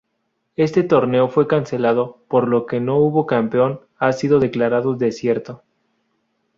[0.55, 5.61] Este torneo fue cancelado, por lo que no hubo campeón ha sido declarado desierto.